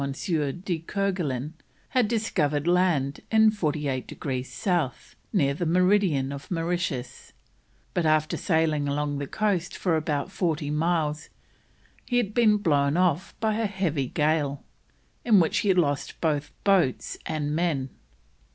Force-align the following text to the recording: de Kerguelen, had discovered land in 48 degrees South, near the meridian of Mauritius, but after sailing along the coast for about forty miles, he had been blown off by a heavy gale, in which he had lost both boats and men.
de 0.01 0.79
Kerguelen, 0.79 1.53
had 1.89 2.07
discovered 2.07 2.65
land 2.65 3.19
in 3.29 3.51
48 3.51 4.07
degrees 4.07 4.51
South, 4.51 5.15
near 5.31 5.53
the 5.53 5.63
meridian 5.63 6.31
of 6.31 6.49
Mauritius, 6.49 7.33
but 7.93 8.03
after 8.03 8.35
sailing 8.35 8.87
along 8.87 9.19
the 9.19 9.27
coast 9.27 9.77
for 9.77 9.95
about 9.95 10.31
forty 10.31 10.71
miles, 10.71 11.29
he 12.03 12.17
had 12.17 12.33
been 12.33 12.57
blown 12.57 12.97
off 12.97 13.39
by 13.39 13.53
a 13.57 13.67
heavy 13.67 14.07
gale, 14.07 14.63
in 15.23 15.39
which 15.39 15.59
he 15.59 15.67
had 15.67 15.77
lost 15.77 16.19
both 16.19 16.51
boats 16.63 17.15
and 17.27 17.55
men. 17.55 17.91